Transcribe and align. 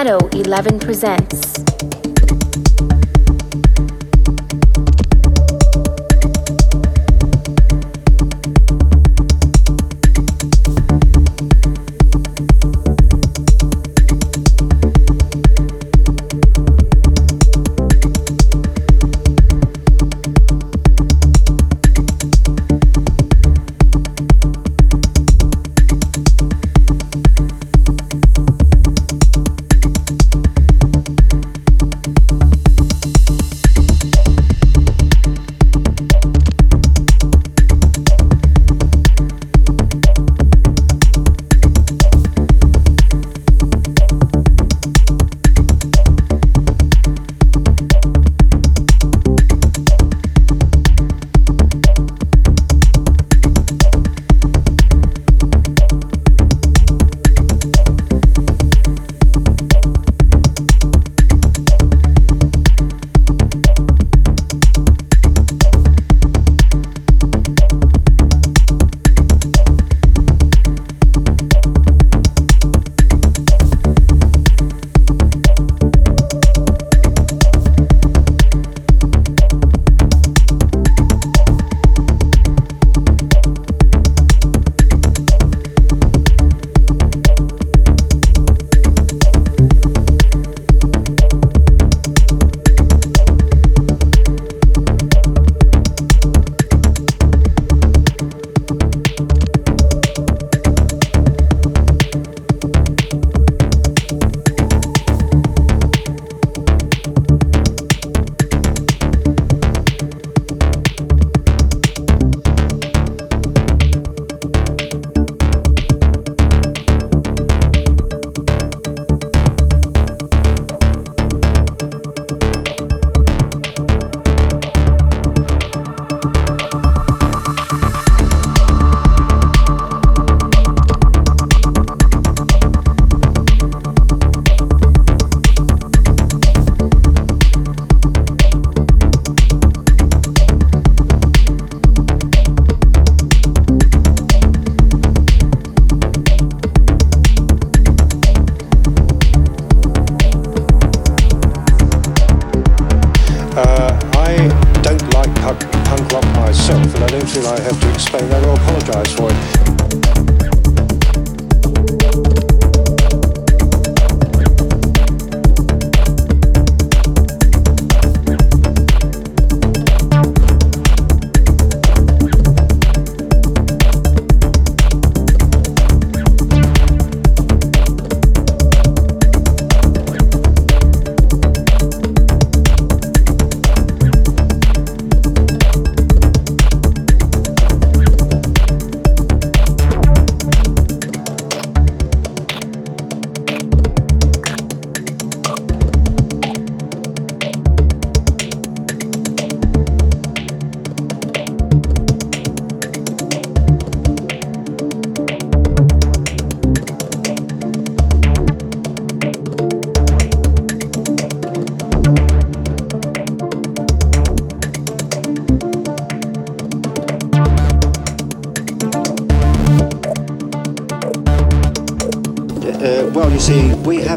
Addo 0.00 0.16
11 0.32 0.78
presents. 0.78 1.69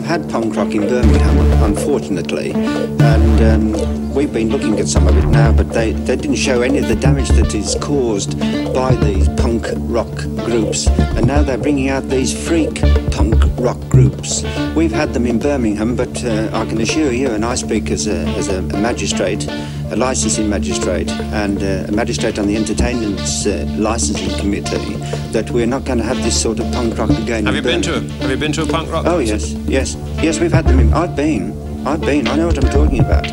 Had 0.01 0.27
punk 0.27 0.55
rock 0.55 0.73
in 0.73 0.81
Birmingham, 0.87 1.37
unfortunately, 1.61 2.51
and 2.53 3.41
um, 3.41 4.13
we've 4.15 4.33
been 4.33 4.49
looking 4.49 4.79
at 4.79 4.87
some 4.87 5.07
of 5.07 5.15
it 5.15 5.25
now, 5.27 5.51
but 5.51 5.69
they, 5.69 5.91
they 5.91 6.15
didn't 6.15 6.37
show 6.37 6.63
any 6.63 6.79
of 6.79 6.87
the 6.87 6.95
damage 6.95 7.29
that 7.29 7.53
is 7.53 7.75
caused 7.79 8.39
by 8.73 8.95
these 8.95 9.29
punk 9.37 9.67
rock 9.77 10.15
groups. 10.45 10.87
And 10.87 11.27
now 11.27 11.43
they're 11.43 11.59
bringing 11.59 11.89
out 11.89 12.09
these 12.09 12.33
freak 12.47 12.81
punk 13.11 13.35
rock 13.59 13.79
groups. 13.89 14.43
We've 14.75 14.91
had 14.91 15.13
them 15.13 15.27
in 15.27 15.37
Birmingham, 15.37 15.95
but 15.95 16.23
uh, 16.23 16.49
I 16.53 16.65
can 16.65 16.81
assure 16.81 17.11
you, 17.11 17.29
and 17.29 17.45
I 17.45 17.53
speak 17.53 17.91
as 17.91 18.07
a, 18.07 18.25
as 18.29 18.47
a 18.47 18.61
magistrate, 18.61 19.47
a 19.93 19.95
licensing 19.95 20.49
magistrate 20.49 21.09
and 21.11 21.61
uh, 21.61 21.85
a 21.87 21.91
magistrate 21.91 22.39
on 22.39 22.47
the 22.47 22.55
entertainment 22.55 23.19
uh, 23.45 23.63
licensing 23.79 24.35
committee 24.39 24.95
that 25.31 25.49
we're 25.51 25.67
not 25.67 25.85
going 25.85 25.99
to 25.99 26.03
have 26.03 26.17
this 26.17 26.39
sort 26.41 26.59
of 26.59 26.71
punk 26.73 26.97
rock 26.97 27.11
again. 27.11 27.45
Have 27.45 27.55
you 27.55 27.61
been 27.61 27.81
to 27.83 27.97
a, 27.97 28.01
Have 28.01 28.31
you 28.31 28.37
been 28.37 28.51
to 28.53 28.63
a 28.63 28.65
punk 28.65 28.91
rock? 28.91 29.05
Oh 29.05 29.19
yes, 29.19 29.51
yes, 29.67 29.95
yes. 30.21 30.39
We've 30.39 30.51
had 30.51 30.65
them. 30.65 30.79
In, 30.79 30.93
I've 30.93 31.15
been. 31.15 31.53
I've 31.85 32.01
been. 32.01 32.27
I 32.27 32.35
know 32.35 32.47
what 32.47 32.57
I'm 32.57 32.71
talking 32.71 33.01
about. 33.01 33.27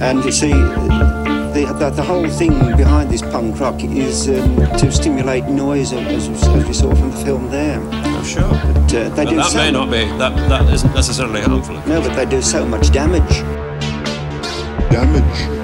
And 0.00 0.24
you 0.24 0.30
see, 0.30 0.52
the, 0.52 1.76
the, 1.80 1.90
the 1.90 2.02
whole 2.02 2.28
thing 2.28 2.52
behind 2.76 3.10
this 3.10 3.22
punk 3.22 3.58
rock 3.58 3.82
is 3.82 4.28
um, 4.28 4.56
to 4.78 4.92
stimulate 4.92 5.46
noise, 5.46 5.92
as, 5.92 6.28
as, 6.28 6.66
we 6.68 6.72
saw 6.72 6.94
from 6.94 7.10
the 7.10 7.16
film 7.24 7.50
there. 7.50 7.80
Oh, 7.82 8.22
sure. 8.22 8.42
But 8.42 8.94
uh, 8.94 9.08
they 9.16 9.24
do 9.24 9.34
that 9.36 9.50
so 9.50 9.58
may 9.58 9.72
not 9.72 9.90
be. 9.90 10.04
That 10.18 10.36
that 10.48 10.72
isn't 10.72 10.94
necessarily 10.94 11.40
harmful. 11.40 11.74
No, 11.88 12.00
but 12.00 12.14
they 12.14 12.26
do 12.26 12.40
so 12.40 12.64
much 12.64 12.92
damage. 12.92 13.40
Damage. 14.92 15.57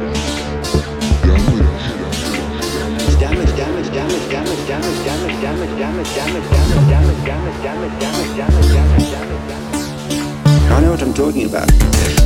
Talking 11.15 11.47
about. 11.47 12.24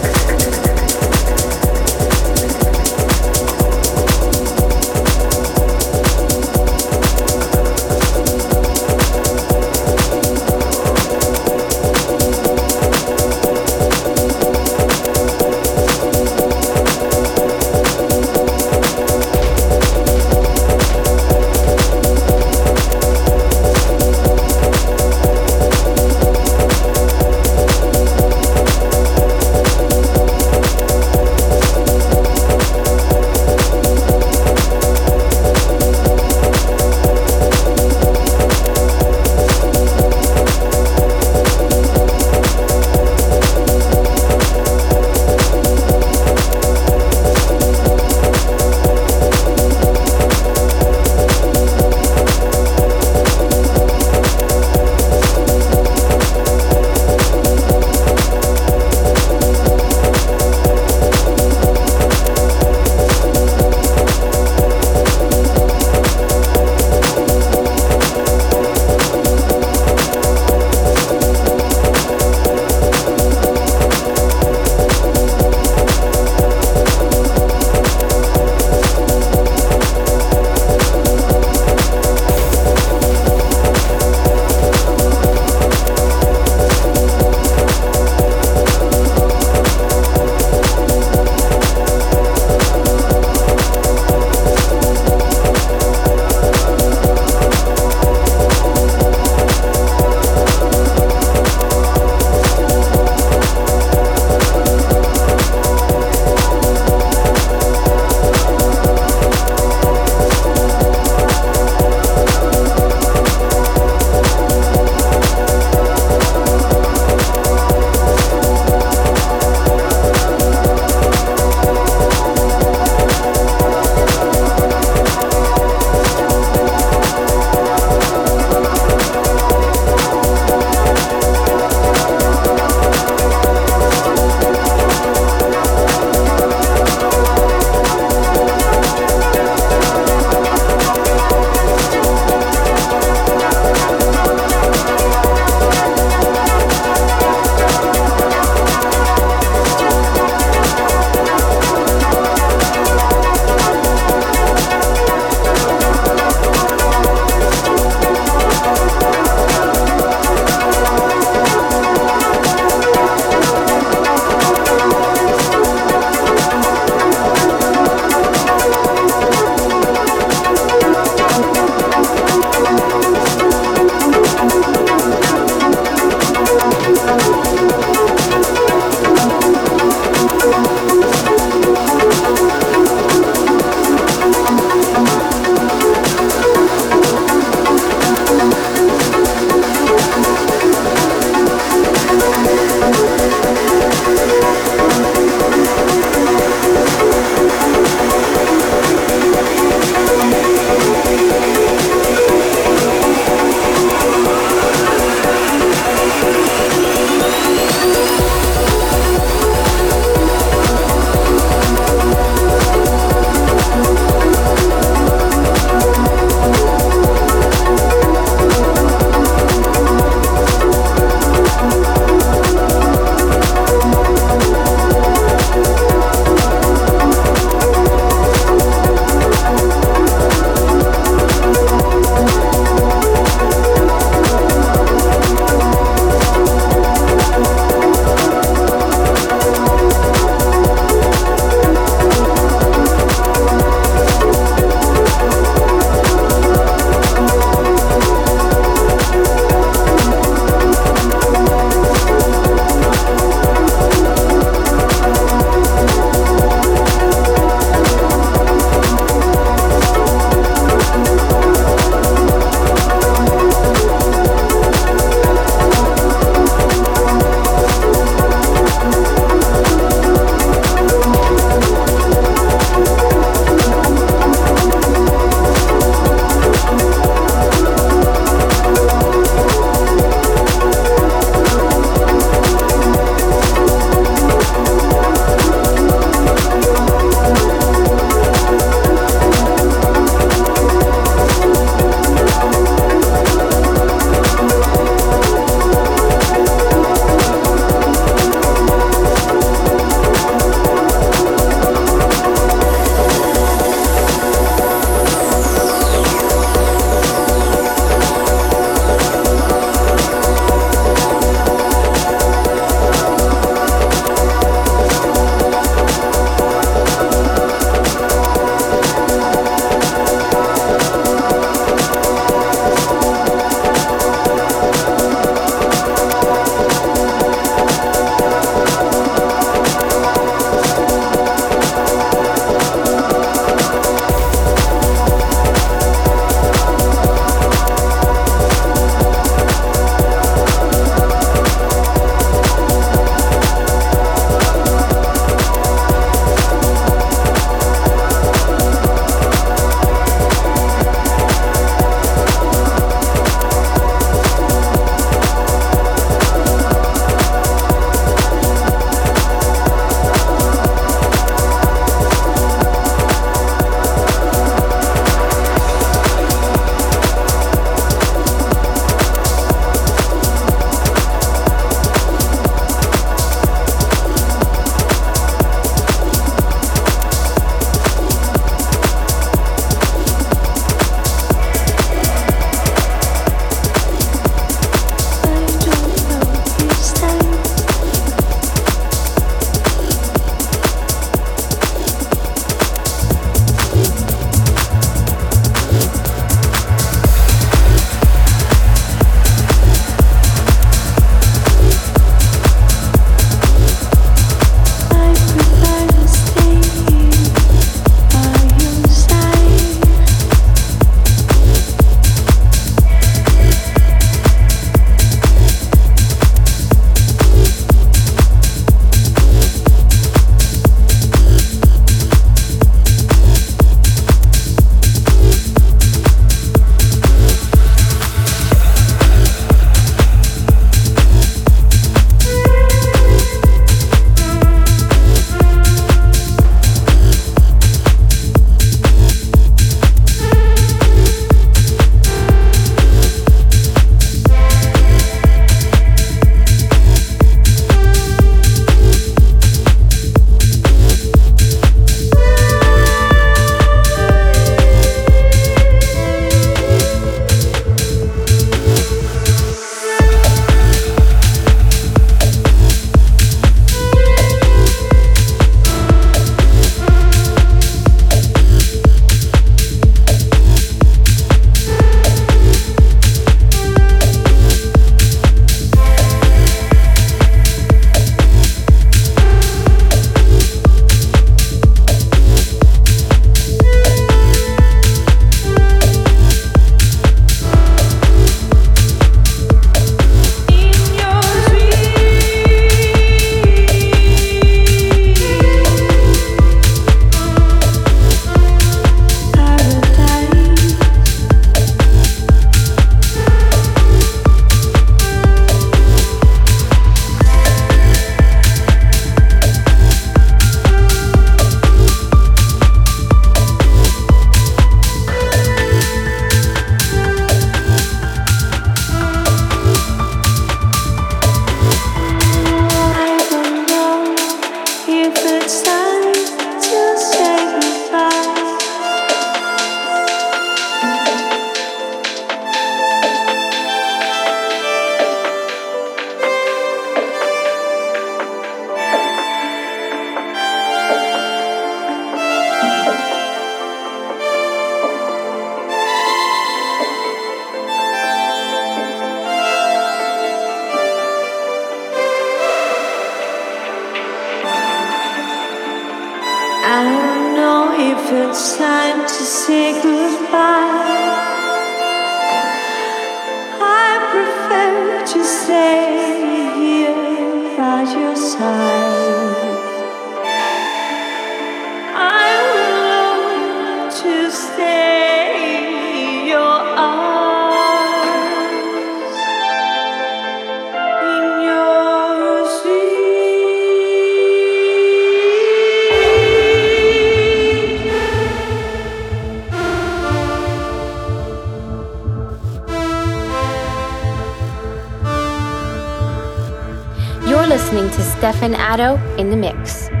In 598.76 599.30
the 599.30 599.36
mix. 599.36 599.88
I 599.88 600.00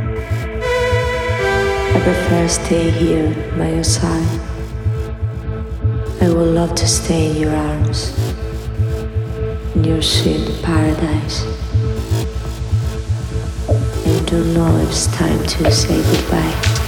prefer 2.04 2.42
to 2.42 2.48
stay 2.50 2.90
here 2.90 3.34
by 3.56 3.70
your 3.70 3.82
side. 3.82 4.40
I 6.20 6.28
would 6.28 6.54
love 6.54 6.74
to 6.74 6.86
stay 6.86 7.30
in 7.30 7.36
your 7.38 7.56
arms, 7.56 8.12
in 9.74 9.82
your 9.82 10.02
sweet 10.02 10.62
paradise. 10.62 11.46
I 13.70 14.24
don't 14.26 14.52
know 14.52 14.76
if 14.76 14.90
it's 14.90 15.06
time 15.06 15.42
to 15.42 15.70
say 15.72 16.02
goodbye. 16.12 16.85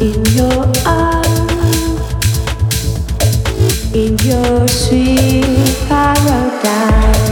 In 0.00 0.24
your 0.26 0.64
arms, 0.86 2.14
in 3.92 4.16
your 4.18 4.68
sweet 4.68 5.76
paradise. 5.88 7.27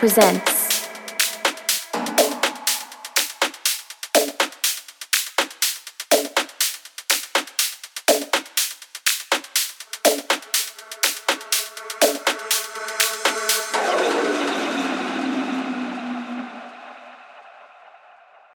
Stefan 0.00 0.16
Addo 0.24 0.40
11 0.40 0.40
presents 0.40 0.49